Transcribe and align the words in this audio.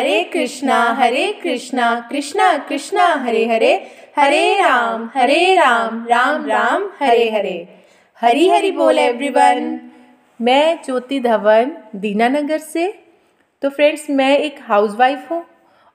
हरे 0.00 0.24
कृष्णा 0.24 0.82
हरे 0.82 1.32
कृष्णा 1.32 2.08
कृष्णा 2.10 2.58
कृष्णा, 2.58 3.14
हरे 3.14 3.46
हरे। 3.46 3.86
हरे 4.16 4.54
राम 4.54 5.10
हरे 5.14 5.54
राम 5.54 6.06
राम 6.06 6.46
राम, 6.46 6.90
हरे 7.00 7.30
हरे। 7.30 7.68
हरी 8.20 8.48
हरी 8.48 8.70
बोल 8.70 8.98
एवरीवन 8.98 9.80
मैं 10.40 10.78
ज्योति 10.84 11.20
धवन, 11.20 11.72
दीनानगर 11.96 12.58
से। 12.58 12.98
तो 13.62 13.70
फ्रेंड्स 13.70 14.10
मैं 14.10 14.38
एक 14.38 14.56
हाउसवाइफ 14.62 15.30
हूँ 15.30 15.44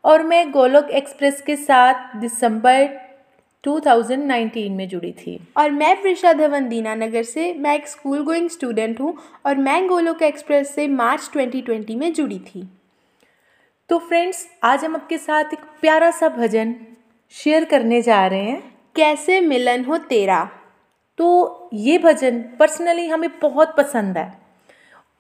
और 0.03 0.23
मैं 0.23 0.51
गोलोक 0.51 0.89
एक्सप्रेस 0.89 1.41
के 1.41 1.55
साथ 1.55 2.15
दिसंबर 2.15 2.87
2019 3.63 4.69
में 4.69 4.87
जुड़ी 4.87 5.11
थी। 5.11 5.47
और 5.57 5.71
मैं 5.71 6.01
प्रिशा 6.01 6.33
धवन, 6.33 6.69
दीनानगर 6.69 7.23
से। 7.23 7.53
मैं 7.53 7.75
एक 7.75 7.87
स्कूल 7.87 8.23
गोइंग 8.23 8.49
स्टूडेंट 8.49 8.99
हूँ 8.99 9.17
और 9.45 9.55
मैं 9.55 9.87
गोलोक 9.87 10.21
एक्सप्रेस 10.21 10.75
से 10.75 10.87
मार्च 10.87 11.29
2020 11.37 11.95
में 11.95 12.13
जुड़ी 12.13 12.39
थी। 12.39 12.69
तो 13.89 13.97
फ्रेंड्स 13.99 14.37
आज 14.63 14.83
हम 14.85 14.95
आपके 14.95 15.17
साथ 15.17 15.53
एक 15.53 15.63
प्यारा 15.81 16.09
सा 16.11 16.27
भजन 16.29 16.73
शेयर 17.33 17.65
करने 17.65 18.01
जा 18.01 18.25
रहे 18.27 18.43
हैं। 18.43 18.61
कैसे 18.95 19.39
मिलन 19.41 19.83
हो 19.85 19.97
तेरा? 19.97 20.39
तो 21.19 21.69
ये 21.73 21.97
भजन 21.97 22.39
पर्सनली 22.59 23.07
हमें 23.07 23.29
बहुत 23.41 23.75
पसंद 23.77 24.17
है। 24.17 24.25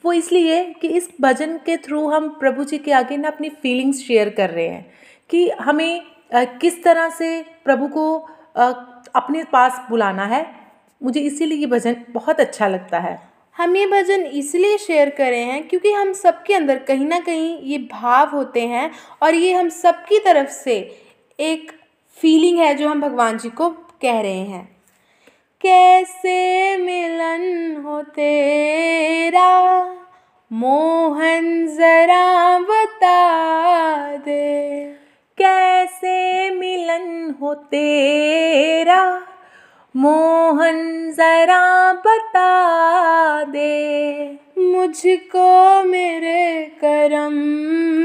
वो 0.03 0.13
इसलिए 0.13 0.63
कि 0.81 0.87
इस 0.87 1.09
भजन 1.21 1.57
के 1.57 1.77
थ्रू 1.77 2.07
हम 2.09 2.29
प्रभु 2.39 2.63
जी 2.63 2.77
के 2.77 2.91
आगे 2.91 3.17
ना 3.17 3.27
अपनी 3.27 3.49
फीलिंग्स 3.51 3.99
शेयर 3.99 4.29
कर 4.29 4.49
रहे 4.49 4.67
हैं 4.67 4.85
कि 5.29 5.49
हमें 5.59 6.01
किस 6.33 6.83
तरह 6.83 7.09
से 7.09 7.29
प्रभु 7.65 7.87
को 7.87 8.17
अपने 9.15 9.43
पास 9.43 9.79
बुलाना 9.89 10.25
है। 10.25 10.45
मुझे 11.01 11.19
इसीलिए 11.19 11.57
ये 11.57 11.67
भजन 11.67 11.95
बहुत 12.11 12.39
अच्छा 12.39 12.67
लगता 12.67 12.99
है। 12.99 13.19
हम 13.57 13.75
ये 13.75 13.87
भजन 13.87 14.25
इसलिए 14.25 14.77
शेयर 14.77 15.09
करे 15.09 15.37
हैं 15.37 15.67
क्योंकि 15.67 15.91
हम 15.91 16.13
सबके 16.13 16.53
अंदर 16.53 16.79
कहीं 16.79 17.05
ना 17.05 17.19
कहीं 17.19 17.59
ये 17.61 17.77
भाव 17.77 18.29
होते 18.29 18.67
हैं 18.67 18.91
और 19.21 19.33
ये 19.33 19.53
हम 19.53 19.69
सबकी 19.69 20.19
तरफ़ 20.19 20.49
से 20.49 21.03
एक 21.39 21.71
फीलिंग 22.21 22.59
है 22.59 22.75
जो 22.75 22.87
हम 22.87 23.01
भगवान 23.01 23.37
जी 23.37 23.49
को 23.49 23.69
कह 24.01 24.21
रहे 24.21 24.39
हैं। 24.39 24.75
कैसे 25.61 26.77
मिलन 26.77 27.75
हो 27.81 28.01
तेरा? 28.01 29.83
मोहन 30.51 31.67
जरा 31.67 32.59
बता 32.59 33.35
दे। 34.15 34.79
कैसे 35.37 36.49
मिलन 36.49 37.35
हो 37.41 37.53
तेरा? 37.53 39.27
मोहन 39.97 41.11
जरा 41.11 41.93
बता 41.93 43.43
दे। 43.43 44.37
मुझको 44.57 45.83
मेरे 45.83 46.65
करम 46.83 47.35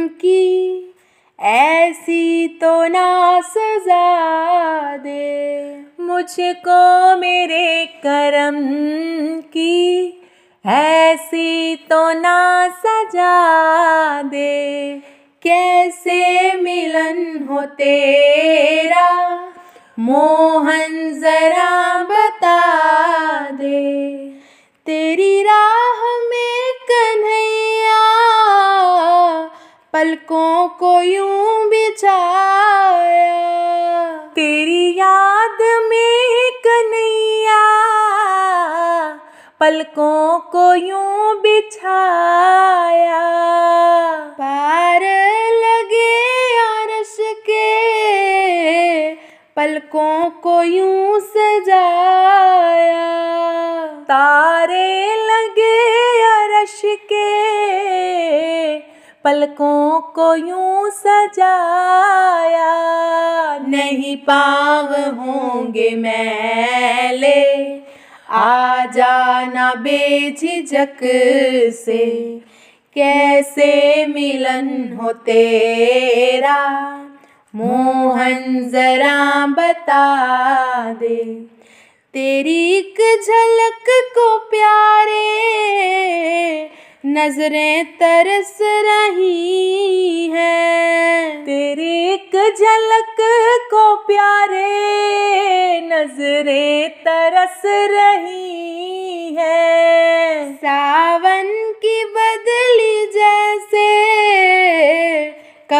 की 0.08 0.94
ऐसी 1.40 2.48
तो 2.48 2.86
ना 2.86 3.40
सजा 3.40 4.96
दे। 4.96 5.82
मुझको 6.00 7.16
मेरे 7.16 7.86
करम 7.86 8.60
की 9.40 10.22
ऐसी 10.66 11.76
तो 11.76 12.12
ना 12.20 12.68
सजा 12.68 14.22
दे। 14.22 15.00
कैसे 15.42 16.52
मिलन 16.54 17.48
हो 17.50 17.60
तेरा 17.60 19.29
मोहन 20.00 21.20
जरा 21.20 22.02
बता 22.02 22.60
दे, 23.50 23.80
तेरी 24.86 25.42
राह 25.42 25.98
में 26.28 26.72
कन्हैया, 26.90 28.04
पलकों 29.92 30.68
को 30.68 31.02
यूँ 31.02 31.68
बिछाया। 31.68 33.36
तेरी 34.34 34.98
याद 34.98 35.58
में 35.60 36.50
कन्हैया, 36.66 37.62
पलकों 39.60 40.38
को 40.38 40.74
यूँ 40.74 41.40
बिछाया। 41.40 43.20
पलकों 49.60 50.30
को 50.30 50.62
यूँ 50.62 51.20
सजाया। 51.20 53.06
तारे 53.86 55.16
लगे 55.16 55.88
अरश 56.22 56.82
के, 56.84 58.78
पलकों 59.24 60.00
को 60.00 60.34
यूँ 60.34 60.90
सजाया। 60.90 62.70
नहीं 63.58 64.16
पाव 64.16 64.94
होंगे 64.94 65.90
मैले, 65.90 67.80
आ 68.30 68.86
जाना 68.86 69.74
बेझिझक 69.74 70.96
से। 71.84 72.40
कैसे 72.94 74.06
मिलन 74.06 74.98
हो 75.00 75.12
तेरा? 75.12 76.86
मोहन 77.54 78.70
जरा 78.70 79.46
बता 79.46 80.04
दे। 80.92 81.24
तेरी 82.14 82.72
एक 82.72 83.00
झलक 83.26 83.88
को 84.18 84.38
प्यारे 84.38 85.26
नज़रें 87.06 87.84
तरस 87.84 88.58
रही 88.62 90.28
हैं। 90.28 91.44
तेरी 91.44 92.08
एक 92.14 92.36
झलक 92.58 93.16
को 93.70 93.96
प्यारे 93.96 94.70
नज़रें 95.80 96.90
तरस 96.90 97.62
रही 97.66 99.36
है। 99.38 99.69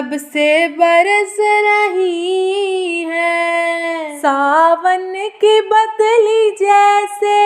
कब 0.01 0.17
से 0.17 0.69
बरस 0.69 1.37
रही 1.41 3.03
है। 3.03 4.19
सावन 4.19 5.15
की 5.45 5.61
बदली 5.61 6.51
जैसे 6.51 7.37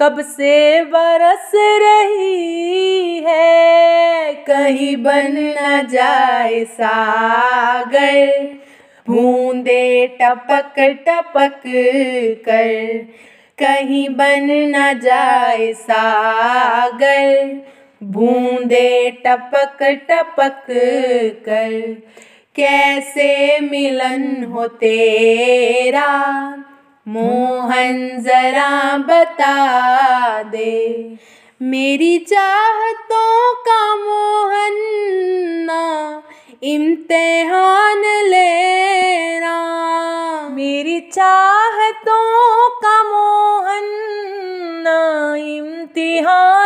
कब 0.00 0.20
से 0.20 0.84
बरस 0.84 1.52
रही 1.54 3.18
है। 3.26 4.34
कहीं 4.34 4.96
बन 4.96 5.54
न 5.58 5.86
जाए 5.90 6.64
सागर, 6.64 8.44
बूंदे 9.08 10.06
टपक 10.06 10.74
टपक 10.78 11.62
कर। 12.48 13.06
कहीं 13.58 14.08
बन 14.08 14.72
न 14.76 15.00
जाए 15.00 15.72
सागर 15.72 17.58
बूंदे 18.02 19.10
टपक 19.26 19.78
टपक 20.10 20.66
कर, 21.44 21.72
कैसे 22.56 23.60
मिलन 23.60 24.44
हो 24.44 24.66
तेरा? 24.66 26.10
मोहन 27.08 27.98
जरा 28.20 28.98
बता 28.98 29.56
दे, 30.42 30.76
मेरी 31.62 32.18
चाहतों 32.18 33.54
का 33.68 33.80
मोहन 33.96 34.76
ना 35.66 35.82
इम्तिहान 36.62 38.02
लेना। 38.26 39.56
मेरी 40.52 41.00
चाहतों 41.00 42.68
का 42.82 42.96
मोहन 43.04 43.88
ना 44.84 45.00
इम्तिहान 45.36 46.57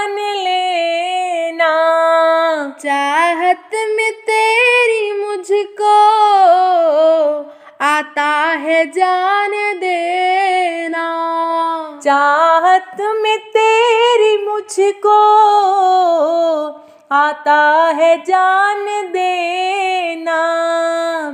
मुझको 5.62 5.96
आता 7.80 8.30
है 8.62 8.84
जान 8.86 9.50
देना। 9.80 11.04
चाहत 12.04 13.00
में 13.00 13.38
तेरी 13.38 14.36
मुझको 14.46 15.18
आता 17.10 17.60
है 17.94 18.16
जान 18.16 18.84
देना। 19.12 20.40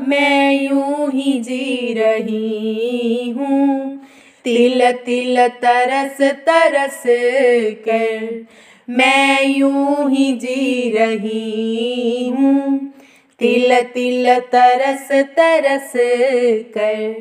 मैं 0.09 0.63
यूँ 0.63 1.11
ही 1.11 1.41
जी 1.41 1.95
रही 1.99 3.31
हूँ। 3.31 3.97
तिल 4.45 4.91
तिल 5.07 5.49
तरस 5.49 6.21
तरस 6.21 7.03
कर 7.89 8.47
मैं 8.91 9.45
यूँ 9.45 10.11
ही 10.11 10.33
जी 10.33 10.93
रही 10.97 12.29
हूँ। 12.29 12.93
तिल 13.41 13.81
तिल 13.95 14.39
तरस 14.53 15.09
तरस 15.37 15.93
कर, 16.75 17.13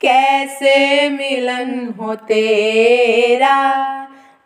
कैसे 0.00 0.74
मिलन 1.08 1.94
हो 2.00 2.14
तेरा? 2.14 3.56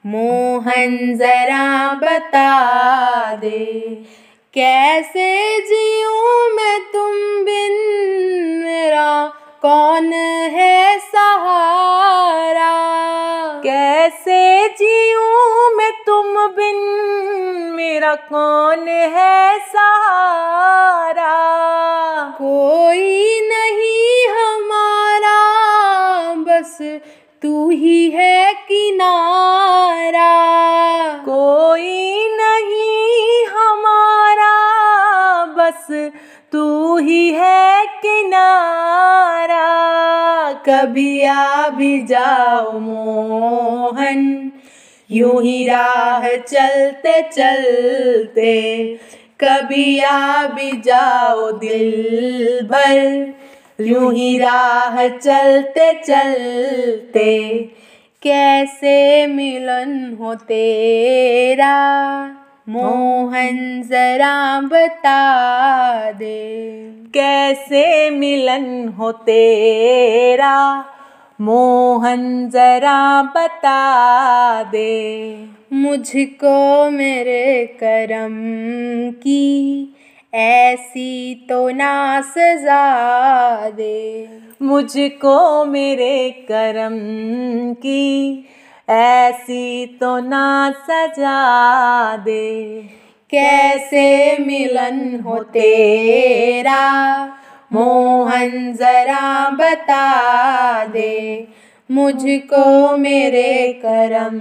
मोहन 0.06 0.96
जरा 1.16 1.66
बता 1.94 2.50
दे, 3.34 3.64
कैसे 4.54 5.28
जीऊँ 5.60 6.50
मैं 6.56 6.78
तुम 6.92 7.44
बिन 7.44 7.76
मेरा? 8.64 9.32
कौन 9.62 10.12
है 10.52 10.98
सहारा? 10.98 12.72
कैसे 13.64 14.68
जीऊं 14.68 15.76
मैं 15.76 15.92
तुम 16.06 16.46
बिन? 16.56 16.76
मेरा 17.76 18.14
कौन 18.14 18.88
है 18.88 19.58
सहारा? 19.58 21.34
कोई 22.34 23.40
नहीं 23.40 24.28
हमारा, 24.28 25.40
बस 26.34 26.78
तू 27.42 27.70
ही 27.70 28.10
है 28.10 28.52
किनारा। 28.52 30.30
कोई 31.16 31.89
कभी 40.80 41.22
आ 41.22 41.68
भी 41.68 42.02
जाओ 42.02 42.78
मोहन, 42.78 44.52
यूँ 45.10 45.42
ही 45.42 45.66
राह 45.68 46.28
चलते 46.36 47.22
चलते 47.22 48.54
कभी 49.40 50.00
आ 50.00 50.46
भी 50.46 50.70
जाओ 50.80 51.50
दिल 51.52 52.66
भर, 52.66 53.34
यूँ 53.80 54.12
ही 54.14 54.38
राह 54.38 55.08
चलते 55.08 55.92
चलते 55.92 57.58
कैसे 58.22 59.26
मिलन 59.26 60.16
हो 60.20 60.34
तेरा। 60.34 61.76
मोहन 62.70 63.82
जरा 63.86 64.60
बता 64.60 65.32
दे। 66.12 66.68
कैसे 67.14 68.10
मिलन 68.10 68.88
हो 68.88 69.12
तेरा? 69.12 70.84
मोहन 71.40 72.48
जरा 72.48 73.22
बता 73.22 73.82
दे। 74.62 75.44
मुझको 75.72 76.90
मेरे 76.90 77.66
करम 77.82 78.34
की 79.10 79.94
ऐसी 80.34 81.46
तो 81.48 81.70
ना 81.70 82.20
सजा 82.20 83.70
दे। 83.70 84.28
मुझको 84.62 85.64
मेरे 85.64 86.30
करम 86.30 86.98
की 87.74 88.44
ऐसी 88.90 89.86
तो 89.86 90.18
ना 90.18 90.70
सजा 90.70 92.16
दे। 92.16 92.80
कैसे 93.30 94.36
मिलन 94.38 95.20
हो 95.20 95.42
तेरा? 95.42 97.24
मोहन 97.72 98.72
जरा 98.72 99.50
बता 99.50 100.24
दे। 100.84 101.48
मुझको 101.90 102.96
मेरे 102.96 103.80
करम 103.84 104.38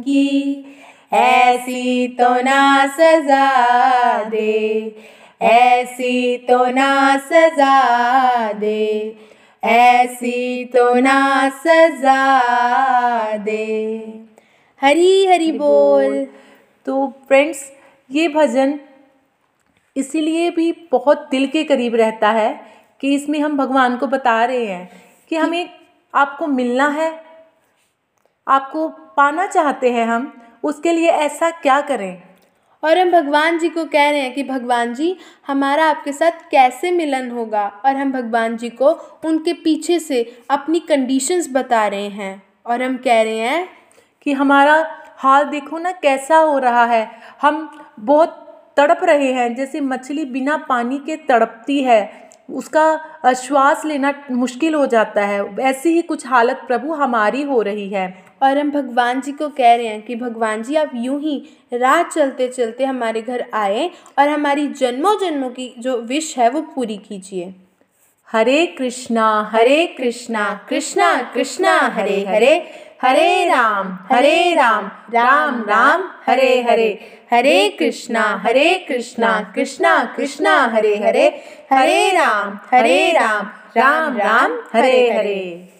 की। 0.00 0.64
ऐसी 1.12 2.08
तो 2.08 2.42
ना 2.42 2.86
सजा 2.86 4.22
दे। 4.24 4.92
ऐसी 5.42 6.36
तो 6.36 6.66
ना 6.66 7.16
सजा 7.16 8.52
दे। 8.52 9.14
ऐसी 9.62 10.64
तो 10.64 10.94
ना 10.94 11.48
सजा 11.48 13.36
दे। 13.36 14.26
हरी 14.82 15.26
हरी 15.26 15.52
बोल। 15.52 16.26
तो 16.86 17.06
फ्रेंड्स 17.28 17.72
ये 18.10 18.28
भजन 18.28 18.80
इसीलिए 19.96 20.50
भी 20.50 20.72
बहुत 20.92 21.28
दिल 21.30 21.46
के 21.46 21.64
करीब 21.64 21.94
रहता 21.94 22.30
है 22.30 22.60
कि 23.00 23.14
इसमें 23.14 23.38
हम 23.40 23.56
भगवान 23.56 23.96
को 23.96 24.06
बता 24.06 24.44
रहे 24.44 24.66
हैं 24.66 24.90
कि 25.28 25.36
हमें 25.36 25.68
आपको 26.14 26.46
मिलना 26.46 26.88
है 26.88 27.24
आपको 28.48 28.88
पाना 28.88 29.46
चाहते 29.46 29.90
हैं 29.90 30.06
हम 30.06 30.32
उसके 30.62 30.92
लिए 30.92 31.08
ऐसा 31.08 31.50
क्या 31.50 31.80
करें? 31.80 32.29
और 32.84 32.98
हम 32.98 33.10
भगवान 33.10 33.58
जी 33.58 33.68
को 33.68 33.84
कह 33.84 34.10
रहे 34.10 34.20
हैं 34.20 34.34
कि 34.34 34.42
भगवान 34.42 34.94
जी, 34.94 35.16
हमारा 35.46 35.84
आपके 35.84 36.12
साथ 36.12 36.30
कैसे 36.50 36.90
मिलन 36.90 37.30
होगा? 37.30 37.82
और 37.86 37.96
हम 37.96 38.12
भगवान 38.12 38.56
जी 38.56 38.68
को 38.68 38.90
उनके 39.24 39.52
पीछे 39.52 39.98
से 39.98 40.38
अपनी 40.50 40.80
कंडीशंस 40.80 41.48
बता 41.52 41.86
रहे 41.86 42.08
हैं। 42.08 42.42
और 42.66 42.82
हम 42.82 42.96
कह 42.96 43.22
रहे 43.22 43.38
हैं 43.38 43.68
कि 44.22 44.32
हमारा 44.32 44.96
हाल 45.16 45.44
देखो 45.44 45.78
ना 45.78 45.92
कैसा 45.92 46.36
हो 46.36 46.58
रहा 46.58 46.84
है। 46.84 47.10
हम 47.42 47.84
बहुत 48.00 48.46
तड़प 48.76 49.00
रहे 49.02 49.32
हैं, 49.32 49.54
जैसे 49.54 49.80
मछली 49.80 50.24
बिना 50.24 50.56
पानी 50.56 50.98
के 50.98 51.16
तड़पती 51.16 51.82
है। 51.82 52.30
उसका 52.50 53.00
श्वास 53.32 53.84
लेना 53.84 54.14
मुश्किल 54.30 54.74
हो 54.74 54.86
जाता 54.86 55.24
है। 55.24 55.60
ऐसी 55.60 55.88
ही 55.88 56.02
कुछ 56.02 56.26
हालत 56.26 56.64
प्रभु 56.68 56.92
हमारी 56.92 57.42
हो 57.42 57.62
रही 57.62 57.88
है। 57.88 58.29
और 58.42 58.58
हम 58.58 58.70
भगवान 58.70 59.20
जी 59.20 59.32
को 59.32 59.48
कह 59.48 59.74
रहे 59.74 59.86
हैं 59.86 60.02
कि 60.02 60.14
भगवान 60.16 60.62
जी, 60.62 60.74
आप 60.74 60.90
यूँ 60.94 61.20
ही 61.20 61.42
राह 61.72 62.02
चलते 62.02 62.48
चलते 62.48 62.84
हमारे 62.84 63.22
घर 63.22 63.44
आए 63.54 63.90
और 64.18 64.28
हमारी 64.28 64.66
जन्मों 64.68 65.16
जन्मों 65.18 65.50
की 65.50 65.74
जो 65.78 65.96
विश 66.02 66.36
है 66.38 66.50
वो 66.50 66.60
पूरी 66.74 66.96
कीजिए। 66.98 67.54
हरे 68.28 68.66
कृष्णा 68.66 69.28
हरे 69.52 69.86
कृष्णा 69.86 70.66
कृष्णा 70.68 71.22
कृष्णा, 71.34 71.78
हरे 71.78 72.24
हरे 72.28 72.54
हरे 73.02 73.44
राम 73.48 73.98
हरे 74.12 74.54
राम 74.54 74.86
राम 75.14 75.62
राम, 75.68 76.02
हरे 76.26 76.62
हरे 76.62 76.88
हरे 77.32 77.68
कृष्णा 77.68 78.22
हरे 78.44 78.74
कृष्णा 78.88 79.52
कृष्णा 79.54 80.02
कृष्णा, 80.16 80.56
हरे 80.66 80.96
हरे 80.96 81.26
हरे 81.72 82.10
राम 82.10 82.58
हरे 82.70 83.10
राम 83.12 83.46
राम 83.76 84.16
राम, 84.16 84.58
हरे 84.72 85.10
हरे। 85.10 85.79